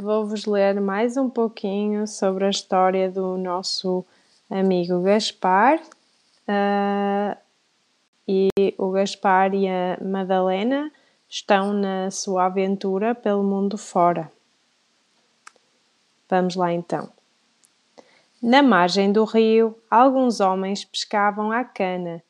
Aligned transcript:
vou-vos 0.00 0.46
ler 0.46 0.80
mais 0.80 1.16
um 1.16 1.28
pouquinho 1.28 2.06
sobre 2.06 2.46
a 2.46 2.50
história 2.50 3.10
do 3.10 3.36
nosso 3.36 4.04
amigo 4.48 5.02
Gaspar. 5.02 5.78
Uh, 6.48 7.36
e 8.26 8.48
o 8.78 8.90
Gaspar 8.90 9.54
e 9.54 9.68
a 9.68 9.98
Madalena 10.02 10.90
estão 11.28 11.72
na 11.72 12.10
sua 12.10 12.46
aventura 12.46 13.14
pelo 13.14 13.42
mundo 13.42 13.76
fora. 13.76 14.30
Vamos 16.28 16.56
lá 16.56 16.72
então. 16.72 17.08
Na 18.42 18.62
margem 18.62 19.12
do 19.12 19.24
rio, 19.24 19.76
alguns 19.90 20.40
homens 20.40 20.82
pescavam 20.82 21.52
à 21.52 21.62
cana, 21.62 22.22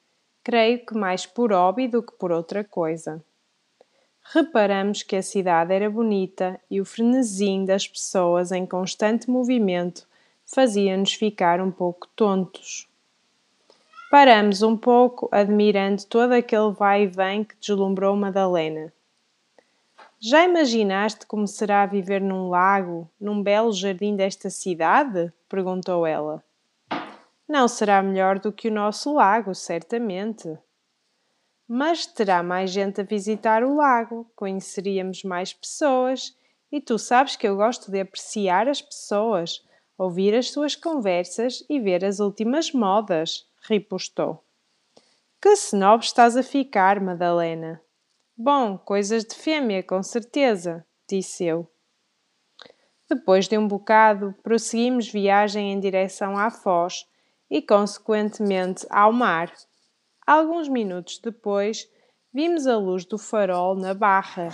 creio 0.42 0.84
que 0.84 0.94
mais 0.94 1.24
por 1.24 1.52
hobby 1.52 1.86
do 1.86 2.02
que 2.02 2.12
por 2.12 2.32
outra 2.32 2.64
coisa. 2.64 3.22
Reparamos 4.22 5.02
que 5.02 5.16
a 5.16 5.22
cidade 5.22 5.72
era 5.72 5.90
bonita 5.90 6.60
e 6.70 6.80
o 6.80 6.84
frenesim 6.84 7.64
das 7.64 7.86
pessoas 7.86 8.52
em 8.52 8.64
constante 8.64 9.28
movimento 9.28 10.06
fazia-nos 10.44 11.12
ficar 11.14 11.60
um 11.60 11.70
pouco 11.70 12.06
tontos. 12.14 12.88
Paramos 14.10 14.62
um 14.62 14.76
pouco, 14.76 15.28
admirando 15.30 16.04
todo 16.04 16.32
aquele 16.32 16.72
vai 16.72 17.04
e 17.04 17.06
vem 17.06 17.44
que 17.44 17.54
deslumbrou 17.60 18.16
Madalena. 18.16 18.92
Já 20.18 20.44
imaginaste 20.44 21.24
como 21.26 21.46
será 21.46 21.86
viver 21.86 22.20
num 22.20 22.48
lago, 22.48 23.08
num 23.20 23.42
belo 23.42 23.72
jardim 23.72 24.16
desta 24.16 24.50
cidade? 24.50 25.32
perguntou 25.48 26.06
ela. 26.06 26.42
Não 27.48 27.66
será 27.66 28.02
melhor 28.02 28.38
do 28.38 28.52
que 28.52 28.68
o 28.68 28.72
nosso 28.72 29.14
lago, 29.14 29.54
certamente. 29.54 30.58
Mas 31.72 32.04
terá 32.04 32.42
mais 32.42 32.72
gente 32.72 33.00
a 33.00 33.04
visitar 33.04 33.62
o 33.62 33.76
lago, 33.76 34.28
conheceríamos 34.34 35.22
mais 35.22 35.52
pessoas, 35.52 36.36
e 36.72 36.80
tu 36.80 36.98
sabes 36.98 37.36
que 37.36 37.46
eu 37.46 37.54
gosto 37.54 37.92
de 37.92 38.00
apreciar 38.00 38.68
as 38.68 38.82
pessoas, 38.82 39.64
ouvir 39.96 40.34
as 40.34 40.50
suas 40.50 40.74
conversas 40.74 41.64
e 41.70 41.78
ver 41.78 42.04
as 42.04 42.18
últimas 42.18 42.72
modas, 42.72 43.48
ripostou. 43.68 44.42
Que 45.40 45.50
snob 45.50 46.02
estás 46.02 46.36
a 46.36 46.42
ficar, 46.42 47.00
Madalena? 47.00 47.80
Bom, 48.36 48.76
coisas 48.76 49.24
de 49.24 49.36
fêmea, 49.36 49.80
com 49.80 50.02
certeza, 50.02 50.84
disse 51.08 51.44
eu. 51.44 51.70
Depois 53.08 53.46
de 53.46 53.56
um 53.56 53.68
bocado, 53.68 54.34
prosseguimos 54.42 55.08
viagem 55.08 55.72
em 55.72 55.78
direção 55.78 56.36
à 56.36 56.50
Foz 56.50 57.06
e, 57.48 57.62
consequentemente, 57.62 58.84
ao 58.90 59.12
mar. 59.12 59.52
Alguns 60.26 60.68
minutos 60.68 61.18
depois, 61.18 61.88
vimos 62.32 62.66
a 62.66 62.76
luz 62.76 63.04
do 63.04 63.18
farol 63.18 63.74
na 63.74 63.94
barra. 63.94 64.50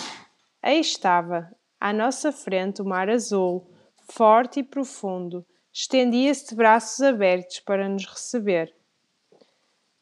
Aí 0.62 0.80
estava, 0.80 1.50
à 1.78 1.92
nossa 1.92 2.32
frente, 2.32 2.80
o 2.80 2.84
mar 2.84 3.10
azul, 3.10 3.70
forte 4.10 4.60
e 4.60 4.62
profundo, 4.62 5.44
estendia-se 5.72 6.48
de 6.48 6.54
braços 6.54 7.00
abertos 7.02 7.60
para 7.60 7.88
nos 7.88 8.06
receber. 8.06 8.74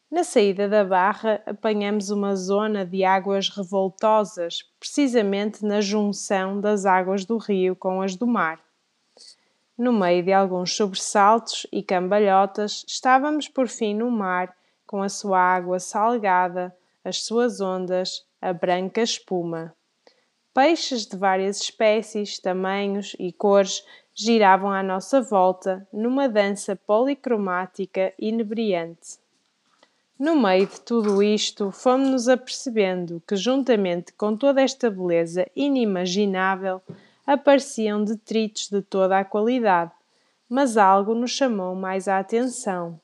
Na 0.09 0.23
saída 0.23 0.69
da 0.69 0.85
barra, 0.85 1.41
apanhamos 1.45 2.09
uma 2.09 2.35
zona 2.35 2.85
de 2.85 3.03
águas 3.03 3.49
revoltosas, 3.49 4.59
precisamente 4.79 5.65
na 5.65 5.81
junção 5.81 6.61
das 6.61 6.85
águas 6.85 7.25
do 7.25 7.37
rio 7.37 7.75
com 7.75 8.01
as 8.01 8.15
do 8.15 8.25
mar. 8.25 8.63
No 9.77 9.91
meio 9.91 10.23
de 10.23 10.31
alguns 10.31 10.73
sobressaltos 10.73 11.67
e 11.69 11.83
cambalhotas, 11.83 12.85
estávamos 12.87 13.49
por 13.49 13.67
fim 13.67 13.93
no 13.93 14.09
mar, 14.09 14.55
com 14.85 15.01
a 15.01 15.09
sua 15.09 15.39
água 15.39 15.79
salgada, 15.79 16.75
as 17.03 17.23
suas 17.23 17.61
ondas, 17.61 18.25
a 18.41 18.53
branca 18.53 19.01
espuma. 19.01 19.73
Peixes 20.53 21.05
de 21.05 21.17
várias 21.17 21.61
espécies, 21.61 22.39
tamanhos 22.39 23.15
e 23.19 23.31
cores 23.33 23.83
giravam 24.13 24.71
à 24.71 24.81
nossa 24.81 25.21
volta 25.21 25.85
numa 25.91 26.29
dança 26.29 26.75
policromática 26.75 28.13
inebriante. 28.17 29.19
No 30.17 30.37
meio 30.37 30.65
de 30.65 30.79
tudo 30.79 31.21
isto, 31.21 31.71
fomos-nos 31.71 32.29
apercebendo 32.29 33.21
que, 33.27 33.35
juntamente 33.35 34.13
com 34.13 34.37
toda 34.37 34.61
esta 34.61 34.89
beleza 34.89 35.45
inimaginável, 35.53 36.81
apareciam 37.27 38.01
detritos 38.01 38.69
de 38.69 38.81
toda 38.81 39.19
a 39.19 39.25
qualidade, 39.25 39.91
mas 40.47 40.77
algo 40.77 41.13
nos 41.13 41.31
chamou 41.31 41.75
mais 41.75 42.07
a 42.07 42.17
atenção. 42.17 42.97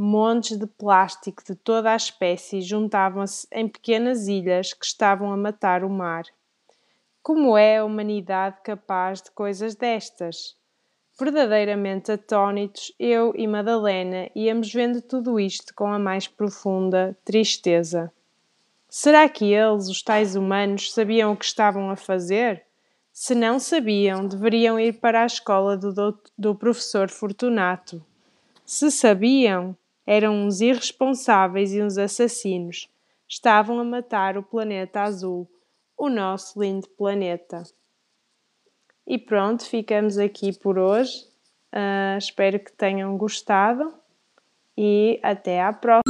Montes 0.00 0.56
de 0.56 0.64
plástico 0.64 1.42
de 1.44 1.56
toda 1.56 1.90
a 1.90 1.96
espécie 1.96 2.60
juntavam-se 2.60 3.48
em 3.50 3.66
pequenas 3.66 4.28
ilhas 4.28 4.72
que 4.72 4.86
estavam 4.86 5.32
a 5.32 5.36
matar 5.36 5.82
o 5.82 5.90
mar. 5.90 6.22
Como 7.20 7.58
é 7.58 7.78
a 7.78 7.84
humanidade 7.84 8.58
capaz 8.62 9.20
de 9.20 9.32
coisas 9.32 9.74
destas? 9.74 10.56
Verdadeiramente 11.18 12.12
atônitos, 12.12 12.94
eu 12.96 13.32
e 13.34 13.44
Madalena 13.48 14.30
íamos 14.36 14.72
vendo 14.72 15.02
tudo 15.02 15.40
isto 15.40 15.74
com 15.74 15.88
a 15.88 15.98
mais 15.98 16.28
profunda 16.28 17.18
tristeza. 17.24 18.12
Será 18.88 19.28
que 19.28 19.52
eles, 19.52 19.88
os 19.88 20.00
tais 20.00 20.36
humanos, 20.36 20.92
sabiam 20.92 21.32
o 21.32 21.36
que 21.36 21.44
estavam 21.44 21.90
a 21.90 21.96
fazer? 21.96 22.64
Se 23.12 23.34
não 23.34 23.58
sabiam, 23.58 24.28
deveriam 24.28 24.78
ir 24.78 25.00
para 25.00 25.24
a 25.24 25.26
escola 25.26 25.76
do, 25.76 26.16
do 26.38 26.54
professor 26.54 27.10
Fortunato. 27.10 28.00
Se 28.64 28.92
sabiam, 28.92 29.76
eram 30.08 30.46
uns 30.46 30.62
irresponsáveis 30.62 31.74
e 31.74 31.82
uns 31.82 31.98
assassinos. 31.98 32.88
Estavam 33.28 33.78
a 33.78 33.84
matar 33.84 34.38
o 34.38 34.42
planeta 34.42 35.02
azul, 35.02 35.46
o 35.98 36.08
nosso 36.08 36.58
lindo 36.58 36.88
planeta. 36.88 37.62
E 39.06 39.18
pronto, 39.18 39.66
ficamos 39.66 40.16
aqui 40.16 40.58
por 40.58 40.78
hoje. 40.78 41.26
Uh, 41.74 42.16
espero 42.16 42.58
que 42.58 42.72
tenham 42.72 43.18
gostado 43.18 43.92
e 44.78 45.20
até 45.22 45.60
à 45.60 45.74
próxima. 45.74 46.02